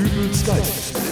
[0.00, 1.09] Dübels Geistesblitz.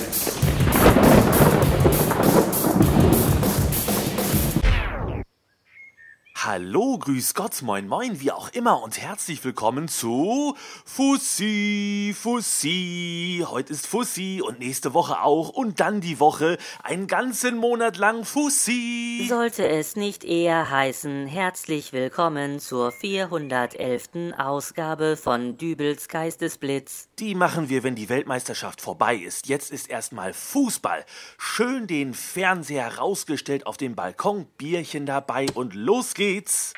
[6.50, 13.44] Hallo, grüß Gott, moin moin, wie auch immer und herzlich willkommen zu Fussi, Fussi.
[13.46, 18.24] Heute ist Fussi und nächste Woche auch und dann die Woche einen ganzen Monat lang
[18.24, 19.26] Fussi.
[19.28, 24.32] Sollte es nicht eher heißen, herzlich willkommen zur 411.
[24.38, 27.10] Ausgabe von Dübels Geistesblitz.
[27.18, 29.48] Die machen wir, wenn die Weltmeisterschaft vorbei ist.
[29.48, 31.04] Jetzt ist erstmal Fußball.
[31.36, 36.72] Schön den Fernseher rausgestellt auf dem Balkon, Bierchen dabei und los geht's geht's.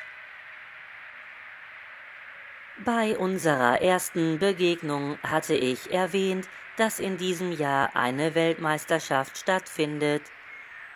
[2.83, 10.23] Bei unserer ersten Begegnung hatte ich erwähnt, dass in diesem Jahr eine Weltmeisterschaft stattfindet.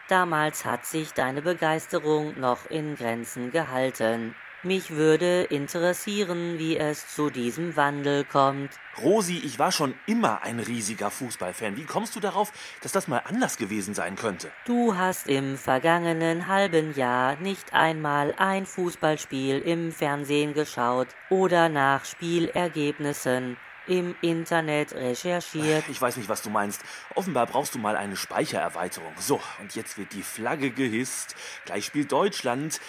[0.07, 4.35] Damals hat sich deine Begeisterung noch in Grenzen gehalten.
[4.65, 8.71] Mich würde interessieren, wie es zu diesem Wandel kommt.
[8.99, 11.77] Rosi, ich war schon immer ein riesiger Fußballfan.
[11.77, 14.49] Wie kommst du darauf, dass das mal anders gewesen sein könnte?
[14.66, 22.03] Du hast im vergangenen halben Jahr nicht einmal ein Fußballspiel im Fernsehen geschaut oder nach
[22.03, 23.57] Spielergebnissen
[23.88, 25.83] im Internet recherchiert.
[25.89, 26.83] Ich weiß nicht, was du meinst.
[27.16, 29.14] Offenbar brauchst du mal eine Speichererweiterung.
[29.17, 31.36] So, und jetzt wird die Flagge gehisst.
[31.66, 32.80] Gleich spielt Deutschland.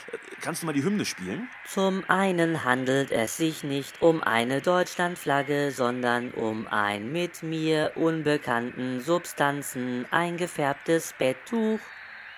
[0.40, 1.48] Kannst du mal die Hymne spielen?
[1.66, 9.00] Zum einen handelt es sich nicht um eine Deutschlandflagge, sondern um ein mit mir unbekannten
[9.00, 11.80] Substanzen eingefärbtes Betttuch.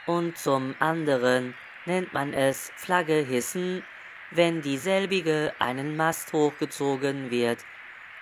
[0.06, 3.84] Und zum anderen nennt man es Flagge hissen,
[4.30, 7.58] wenn dieselbige einen Mast hochgezogen wird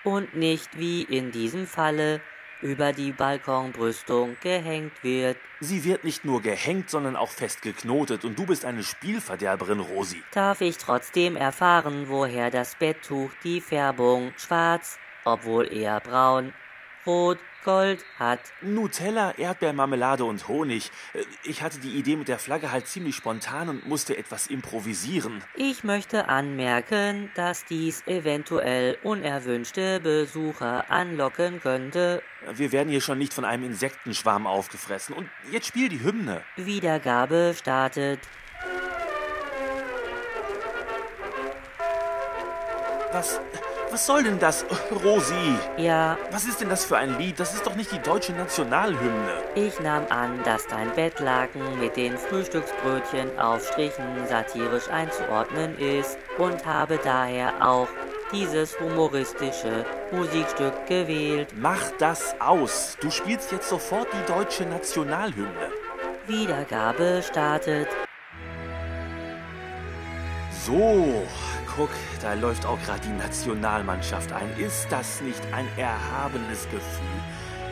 [0.07, 2.21] und nicht wie in diesem Falle
[2.61, 5.37] über die Balkonbrüstung gehängt wird.
[5.59, 10.23] Sie wird nicht nur gehängt, sondern auch fest geknotet und du bist eine Spielverderberin, Rosi.
[10.31, 16.53] Darf ich trotzdem erfahren, woher das Betttuch die Färbung schwarz, obwohl eher braun,
[17.05, 18.39] rot Gold hat.
[18.61, 20.89] Nutella, Erdbeermarmelade und Honig.
[21.13, 25.43] Äh, ich hatte die Idee mit der Flagge halt ziemlich spontan und musste etwas improvisieren.
[25.53, 32.23] Ich möchte anmerken, dass dies eventuell unerwünschte Besucher anlocken könnte.
[32.53, 35.13] Wir werden hier schon nicht von einem Insektenschwarm aufgefressen.
[35.13, 36.43] Und jetzt spiel die Hymne.
[36.55, 38.21] Wiedergabe startet.
[43.11, 43.41] Was?
[43.89, 44.65] Was soll denn das,
[45.03, 45.55] Rosi?
[45.77, 46.17] Ja.
[46.31, 47.39] Was ist denn das für ein Lied?
[47.39, 49.43] Das ist doch nicht die deutsche Nationalhymne.
[49.55, 56.99] Ich nahm an, dass dein Bettlaken mit den Frühstücksbrötchen Aufstrichen satirisch einzuordnen ist und habe
[57.01, 57.87] daher auch
[58.33, 61.53] dieses humoristische Musikstück gewählt.
[61.55, 62.97] Mach das aus.
[62.99, 65.71] Du spielst jetzt sofort die deutsche Nationalhymne.
[66.27, 67.87] Wiedergabe startet.
[70.65, 71.23] So,
[71.77, 71.89] guck,
[72.21, 74.49] da läuft auch gerade die Nationalmannschaft ein.
[74.57, 77.21] Ist das nicht ein erhabenes Gefühl?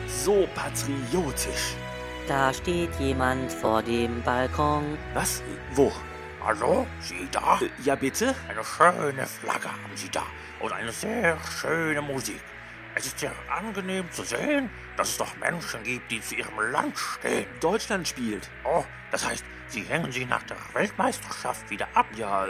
[0.06, 1.74] So patriotisch.
[2.28, 4.96] Da steht jemand vor dem Balkon.
[5.14, 5.42] Was?
[5.72, 5.92] Wo?
[6.44, 6.86] Hallo?
[7.00, 7.58] Sie da?
[7.60, 8.34] Äh, ja, bitte?
[8.48, 10.22] Eine schöne Flagge haben Sie da
[10.60, 12.40] und eine sehr schöne Musik.
[12.96, 16.98] Es ist sehr angenehm zu sehen, dass es doch Menschen gibt, die zu ihrem Land
[16.98, 17.46] stehen.
[17.60, 18.48] Deutschland spielt.
[18.64, 22.06] Oh, das heißt, Sie hängen sie nach der Weltmeisterschaft wieder ab?
[22.16, 22.46] Ja,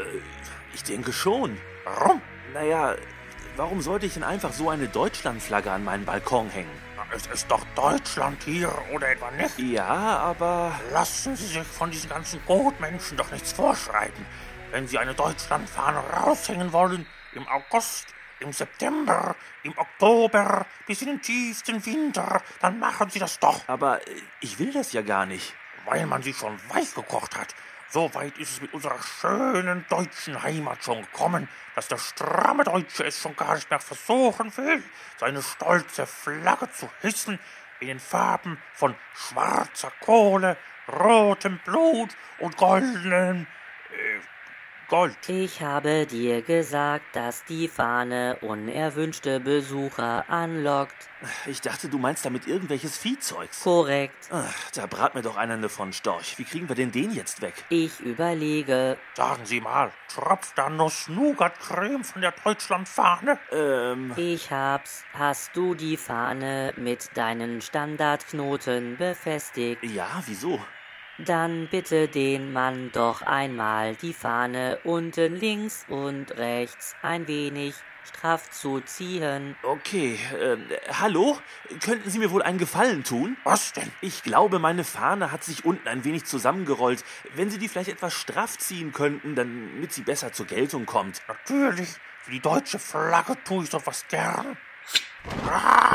[0.74, 1.58] ich denke schon.
[1.84, 2.20] Warum?
[2.52, 2.94] Naja,
[3.56, 6.86] warum sollte ich denn einfach so eine Deutschlandflagge an meinen Balkon hängen?
[7.14, 9.58] Es ist doch Deutschland hier, oder etwa nicht?
[9.58, 10.78] Ja, aber...
[10.92, 14.26] Lassen Sie sich von diesen ganzen Gutmenschen doch nichts vorschreiben.
[14.72, 18.08] Wenn Sie eine Deutschlandfahne raushängen wollen, im August,
[18.40, 23.68] im September, im Oktober, bis in den tiefsten Winter, dann machen Sie das doch.
[23.68, 24.00] Aber
[24.40, 25.54] ich will das ja gar nicht.
[25.84, 27.54] Weil man sie schon weich gekocht hat.
[27.88, 33.04] So weit ist es mit unserer schönen deutschen Heimat schon gekommen, dass der stramme Deutsche
[33.04, 34.82] es schon gar nicht mehr versuchen will,
[35.18, 37.38] seine stolze Flagge zu hissen
[37.78, 40.56] in den Farben von schwarzer Kohle,
[40.88, 42.10] rotem Blut
[42.40, 43.46] und goldenem äh,
[44.88, 45.16] Gold.
[45.28, 51.08] Ich habe dir gesagt, dass die Fahne unerwünschte Besucher anlockt.
[51.46, 53.62] Ich dachte, du meinst damit irgendwelches Viehzeugs.
[53.62, 54.28] Korrekt.
[54.30, 56.38] Ach, da brat mir doch einer von Storch.
[56.38, 57.54] Wie kriegen wir denn den jetzt weg?
[57.68, 58.96] Ich überlege.
[59.14, 63.38] Sagen Sie mal, tropft da Nuss-Nougat-Creme von der Deutschlandfahne?
[63.50, 64.12] Ähm.
[64.16, 65.04] Ich hab's.
[65.14, 69.82] Hast du die Fahne mit deinen Standardknoten befestigt?
[69.82, 70.60] Ja, wieso?
[71.18, 77.74] Dann bitte den Mann doch einmal die Fahne unten links und rechts ein wenig
[78.04, 79.56] straff zu ziehen.
[79.62, 80.56] Okay, äh,
[80.92, 81.38] hallo?
[81.82, 83.36] Könnten Sie mir wohl einen Gefallen tun?
[83.44, 83.90] Was denn?
[84.00, 87.04] Ich glaube, meine Fahne hat sich unten ein wenig zusammengerollt.
[87.34, 91.22] Wenn Sie die vielleicht etwas straff ziehen könnten, damit sie besser zur Geltung kommt.
[91.28, 91.88] Natürlich.
[92.22, 94.56] Für die deutsche Flagge tue ich doch was gern.
[95.48, 95.85] Ah!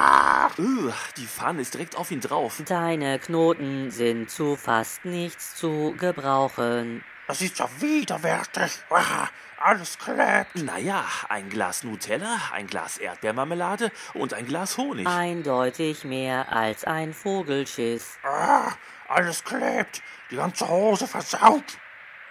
[0.57, 2.61] Uh, die Fahne ist direkt auf ihn drauf.
[2.65, 7.03] Deine Knoten sind zu fast nichts zu gebrauchen.
[7.27, 8.79] Das ist ja widerwärtig.
[8.89, 9.27] Ah,
[9.57, 10.55] alles klebt.
[10.55, 15.07] Naja, ein Glas Nutella, ein Glas Erdbeermarmelade und ein Glas Honig.
[15.07, 18.17] Eindeutig mehr als ein Vogelschiss.
[18.23, 18.71] Ah,
[19.07, 20.01] alles klebt.
[20.29, 21.77] Die ganze Hose versaut.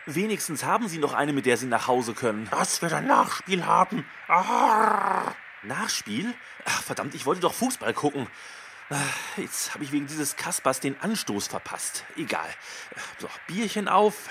[0.06, 2.49] Wenigstens haben Sie noch eine, mit der Sie nach Hause können.
[2.50, 4.06] Dass wir ein Nachspiel haben.
[4.28, 5.32] Ah.
[5.62, 6.34] Nachspiel?
[6.64, 8.26] Ach, verdammt, ich wollte doch Fußball gucken.
[8.90, 8.96] Ah,
[9.36, 12.04] Jetzt habe ich wegen dieses Kaspers den Anstoß verpasst.
[12.16, 12.48] Egal.
[13.18, 14.28] So, Bierchen auf.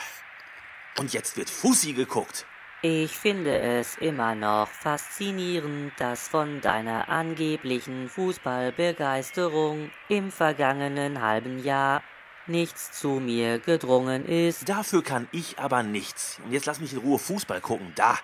[0.97, 2.45] Und jetzt wird Fussi geguckt.
[2.81, 12.01] Ich finde es immer noch faszinierend, dass von deiner angeblichen Fußballbegeisterung im vergangenen halben Jahr
[12.47, 14.67] nichts zu mir gedrungen ist.
[14.67, 16.39] Dafür kann ich aber nichts.
[16.43, 17.91] Und jetzt lass mich in Ruhe Fußball gucken.
[17.95, 18.17] Da.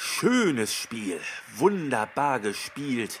[0.00, 1.20] Schönes Spiel.
[1.56, 3.20] Wunderbar gespielt.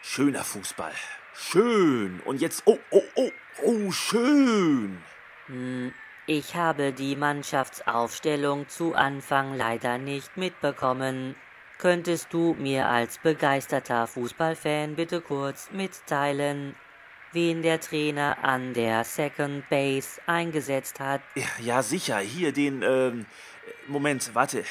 [0.00, 0.94] Schöner Fußball.
[1.34, 2.22] Schön.
[2.24, 2.62] Und jetzt.
[2.64, 3.30] Oh, oh, oh,
[3.62, 5.02] oh, schön.
[6.26, 11.36] Ich habe die Mannschaftsaufstellung zu Anfang leider nicht mitbekommen.
[11.76, 16.74] Könntest du mir als begeisterter Fußballfan bitte kurz mitteilen,
[17.32, 21.20] wen der Trainer an der Second Base eingesetzt hat?
[21.34, 22.16] Ja, ja, sicher.
[22.20, 22.80] Hier den.
[22.80, 23.26] Ähm,
[23.88, 24.64] Moment, warte.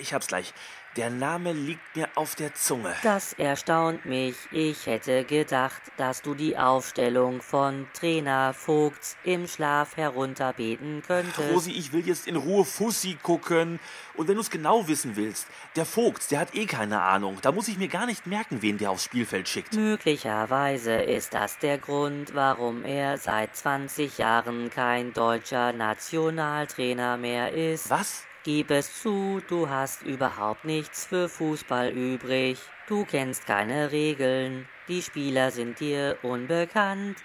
[0.00, 0.52] Ich hab's gleich.
[0.96, 2.92] Der Name liegt mir auf der Zunge.
[3.04, 4.34] Das erstaunt mich.
[4.50, 11.48] Ich hätte gedacht, dass du die Aufstellung von Trainer Vogts im Schlaf herunterbeten könntest.
[11.52, 13.78] Rosi, ich will jetzt in Ruhe Fussi gucken.
[14.14, 15.46] Und wenn du es genau wissen willst,
[15.76, 17.38] der Vogt, der hat eh keine Ahnung.
[17.40, 19.74] Da muss ich mir gar nicht merken, wen der aufs Spielfeld schickt.
[19.74, 27.90] Möglicherweise ist das der Grund, warum er seit 20 Jahren kein deutscher Nationaltrainer mehr ist.
[27.90, 28.24] Was?
[28.42, 32.58] Gib es zu, du hast überhaupt nichts für Fußball übrig.
[32.86, 37.18] Du kennst keine Regeln, die Spieler sind dir unbekannt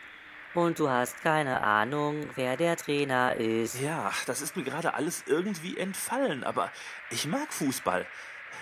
[0.54, 3.80] und du hast keine Ahnung, wer der Trainer ist.
[3.80, 6.70] Ja, das ist mir gerade alles irgendwie entfallen, aber
[7.10, 8.06] ich mag Fußball.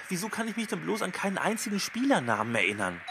[0.09, 3.01] Wieso kann ich mich denn bloß an keinen einzigen Spielernamen erinnern?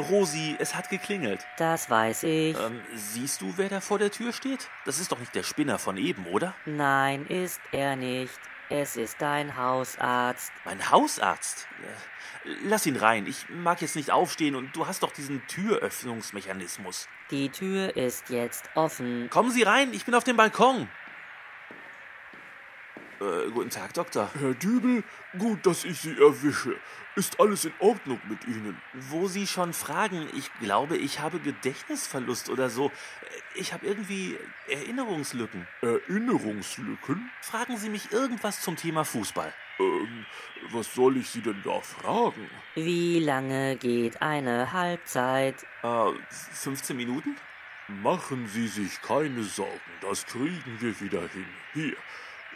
[0.00, 1.46] Rosi, es hat geklingelt.
[1.56, 2.58] Das weiß ich.
[2.58, 4.68] Ähm, siehst du, wer da vor der Tür steht?
[4.84, 6.54] Das ist doch nicht der Spinner von eben, oder?
[6.66, 8.38] Nein, ist er nicht.
[8.70, 10.50] Es ist dein Hausarzt.
[10.64, 11.68] Mein Hausarzt?
[11.82, 13.26] Äh, Lass ihn rein.
[13.26, 17.08] Ich mag jetzt nicht aufstehen und du hast doch diesen Türöffnungsmechanismus.
[17.30, 19.30] Die Tür ist jetzt offen.
[19.30, 20.88] Kommen Sie rein, ich bin auf dem Balkon.
[23.24, 24.30] Äh, guten Tag, Doktor.
[24.38, 25.02] Herr Dübel,
[25.38, 26.76] gut, dass ich Sie erwische.
[27.16, 28.76] Ist alles in Ordnung mit Ihnen?
[28.92, 32.92] Wo Sie schon fragen, ich glaube, ich habe Gedächtnisverlust oder so.
[33.54, 34.36] Ich habe irgendwie
[34.68, 35.66] Erinnerungslücken.
[35.80, 37.30] Erinnerungslücken?
[37.40, 39.54] Fragen Sie mich irgendwas zum Thema Fußball.
[39.78, 40.26] Ähm,
[40.70, 42.50] was soll ich Sie denn da fragen?
[42.74, 45.64] Wie lange geht eine Halbzeit?
[45.82, 47.36] Äh, 15 Minuten?
[47.88, 51.46] Machen Sie sich keine Sorgen, das kriegen wir wieder hin.
[51.74, 51.96] Hier,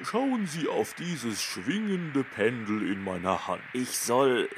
[0.02, 3.62] schauen Sie auf dieses schwingende Pendel in meiner Hand.
[3.72, 4.48] Ich soll.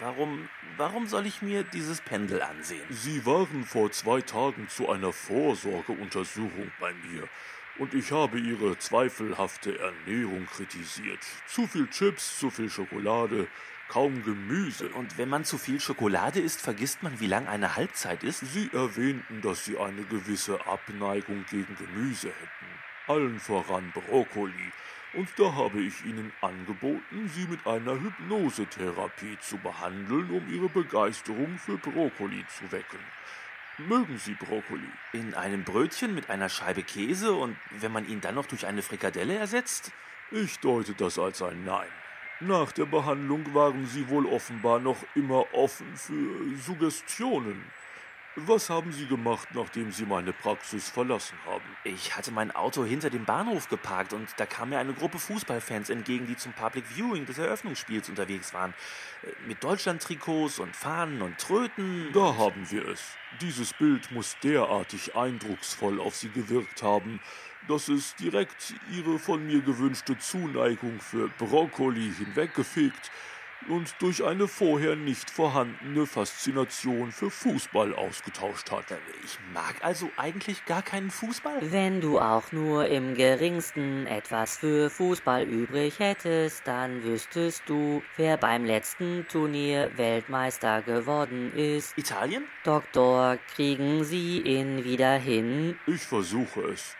[0.00, 0.48] Warum.
[0.76, 2.84] Warum soll ich mir dieses Pendel ansehen?
[2.90, 7.28] Sie waren vor zwei Tagen zu einer Vorsorgeuntersuchung bei mir
[7.78, 11.20] und ich habe Ihre zweifelhafte Ernährung kritisiert.
[11.46, 13.48] Zu viel Chips, zu viel Schokolade,
[13.88, 14.88] kaum Gemüse.
[14.90, 18.40] Und wenn man zu viel Schokolade isst, vergisst man, wie lang eine Halbzeit ist?
[18.52, 22.66] Sie erwähnten, dass Sie eine gewisse Abneigung gegen Gemüse hätten.
[23.06, 24.72] Allen voran Brokkoli.
[25.12, 31.58] Und da habe ich Ihnen angeboten, Sie mit einer Hypnosetherapie zu behandeln, um Ihre Begeisterung
[31.58, 32.98] für Brokkoli zu wecken.
[33.76, 34.88] Mögen Sie Brokkoli?
[35.12, 38.82] In einem Brötchen mit einer Scheibe Käse und wenn man ihn dann noch durch eine
[38.82, 39.92] Frikadelle ersetzt?
[40.30, 41.88] Ich deute das als ein Nein.
[42.40, 47.62] Nach der Behandlung waren Sie wohl offenbar noch immer offen für Suggestionen.
[48.36, 51.64] Was haben Sie gemacht, nachdem Sie meine Praxis verlassen haben?
[51.84, 55.88] Ich hatte mein Auto hinter dem Bahnhof geparkt und da kam mir eine Gruppe Fußballfans
[55.88, 58.74] entgegen, die zum Public Viewing des Eröffnungsspiels unterwegs waren.
[59.22, 62.10] Äh, Mit Deutschland-Trikots und Fahnen und Tröten.
[62.12, 63.04] Da haben wir es.
[63.40, 67.20] Dieses Bild muss derartig eindrucksvoll auf Sie gewirkt haben,
[67.68, 73.12] dass es direkt Ihre von mir gewünschte Zuneigung für Brokkoli hinweggefegt
[73.68, 78.86] und durch eine vorher nicht vorhandene Faszination für Fußball ausgetauscht hat.
[79.24, 81.72] Ich mag also eigentlich gar keinen Fußball.
[81.72, 88.36] Wenn du auch nur im geringsten etwas für Fußball übrig hättest, dann wüsstest du, wer
[88.36, 91.96] beim letzten Turnier Weltmeister geworden ist.
[91.96, 92.44] Italien?
[92.64, 95.78] Doktor, kriegen Sie ihn wieder hin?
[95.86, 96.96] Ich versuche es.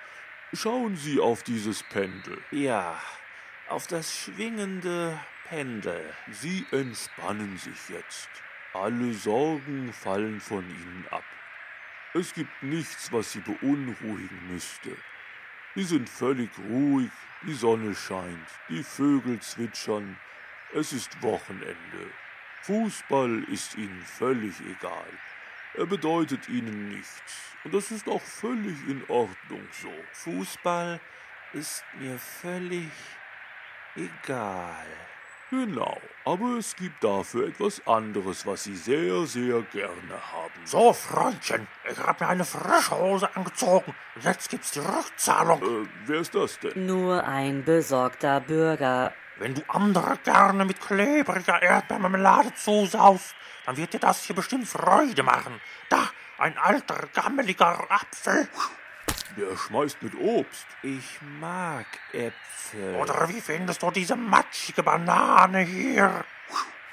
[0.53, 2.39] Schauen Sie auf dieses Pendel.
[2.53, 3.01] Ja,
[3.69, 6.03] auf das schwingende Pendel.
[6.31, 8.29] Sie entspannen sich jetzt.
[8.73, 11.25] Alle Sorgen fallen von ihnen ab.
[12.15, 14.97] Es gibt nichts, was sie beunruhigen müsste.
[15.75, 17.11] Sie sind völlig ruhig,
[17.43, 20.17] die Sonne scheint, die Vögel zwitschern,
[20.73, 22.11] es ist Wochenende.
[22.63, 25.07] Fußball ist ihnen völlig egal.
[25.75, 27.57] Er bedeutet ihnen nichts.
[27.65, 29.93] Und das ist auch völlig in Ordnung so.
[30.13, 31.01] Fußball
[31.53, 32.91] ist mir völlig
[33.97, 34.87] egal.
[35.51, 40.61] Genau, aber es gibt dafür etwas anderes, was Sie sehr, sehr gerne haben.
[40.65, 43.95] So, Freundchen, ich habe mir eine frische Hose angezogen.
[44.21, 45.63] Jetzt gibt's die Rückzahlung.
[45.63, 46.87] Äh, wer ist das denn?
[46.87, 49.13] Nur ein besorgter Bürger.
[49.39, 53.35] Wenn du andere gerne mit klebriger Erdbeermarmelade zusaust,
[53.67, 55.61] dann wird dir das hier bestimmt Freude machen.
[55.89, 56.09] Da,
[56.39, 58.49] ein alter, gammeliger Apfel.
[59.37, 60.67] Der schmeißt mit Obst.
[60.83, 62.95] Ich mag Äpfel.
[62.95, 66.25] Oder wie findest du diese matschige Banane hier?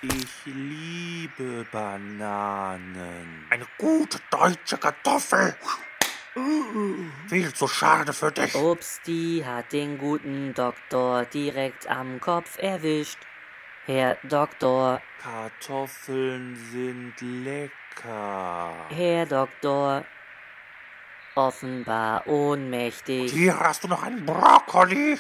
[0.02, 3.46] Ich liebe Bananen.
[3.52, 5.56] Eine gute deutsche Kartoffel.
[7.28, 8.56] Viel zu schade für dich.
[8.56, 13.20] Obsti hat den guten Doktor direkt am Kopf erwischt.
[13.86, 18.74] Herr Doktor, Kartoffeln sind lecker.
[18.90, 20.06] Herr Doktor,
[21.36, 23.32] offenbar ohnmächtig.
[23.32, 25.18] Hier hast du noch einen Brokkoli.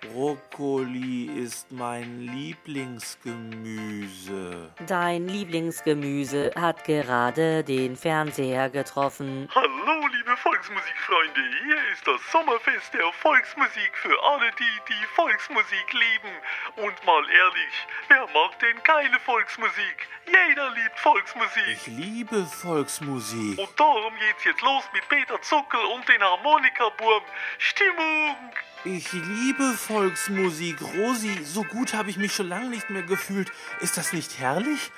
[0.00, 4.72] Brokkoli ist mein Lieblingsgemüse.
[4.86, 9.46] Dein Lieblingsgemüse hat gerade den Fernseher getroffen.
[9.54, 11.42] Hallo, liebe Volksmusikfreunde.
[11.64, 16.34] Hier ist das Sommerfest der Volksmusik für alle die, die Volksmusik lieben.
[16.76, 20.08] Und mal ehrlich, wer mag denn keine Volksmusik?
[20.26, 21.68] Jeder liebt Volksmusik.
[21.68, 23.58] Ich liebe Volksmusik.
[23.58, 27.22] Und darum geht's jetzt los mit Peter Zuckel und den Harmonikaburm.
[27.58, 28.50] Stimmung!
[28.84, 29.89] Ich liebe Volksmusik.
[29.90, 33.50] Rosi, so gut habe ich mich schon lange nicht mehr gefühlt.
[33.80, 34.90] Ist das nicht herrlich?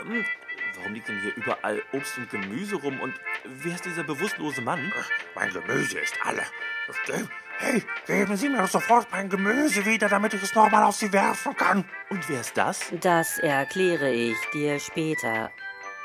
[0.00, 0.24] Ähm,
[0.80, 3.00] Warum liegt denn hier überall Obst und Gemüse rum?
[3.00, 3.14] Und
[3.44, 4.92] wer ist dieser bewusstlose Mann?
[5.34, 6.42] Mein Gemüse ist alle.
[7.58, 11.54] Hey, geben Sie mir sofort mein Gemüse wieder, damit ich es nochmal auf Sie werfen
[11.54, 11.84] kann.
[12.08, 12.80] Und wer ist das?
[13.00, 15.50] Das erkläre ich dir später.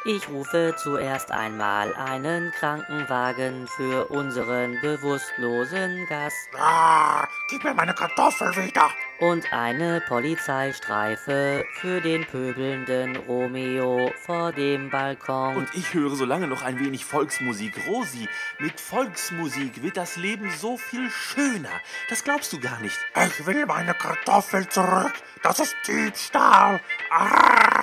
[0.07, 8.55] Ich rufe zuerst einmal einen Krankenwagen für unseren bewusstlosen Gast Ah, gib mir meine Kartoffel
[8.55, 8.87] wieder.
[9.19, 15.55] und eine Polizeistreife für den pöbelnden Romeo vor dem Balkon.
[15.55, 17.73] Und ich höre so lange noch ein wenig Volksmusik.
[17.87, 21.81] Rosi, mit Volksmusik wird das Leben so viel schöner.
[22.09, 22.97] Das glaubst du gar nicht.
[23.25, 25.13] Ich will meine Kartoffel zurück.
[25.41, 26.79] Das ist Diebstahl.
[27.09, 27.74] Ah.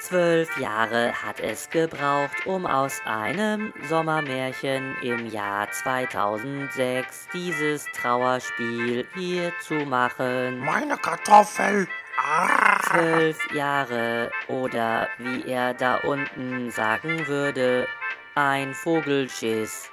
[0.00, 9.52] Zwölf Jahre hat es gebraucht, um aus einem Sommermärchen im Jahr 2006 dieses Trauerspiel hier
[9.60, 10.60] zu machen.
[10.60, 11.88] Meine Kartoffel.
[12.16, 12.78] Ah.
[12.88, 17.86] Zwölf Jahre oder wie er da unten sagen würde,
[18.34, 19.90] ein Vogelschiss.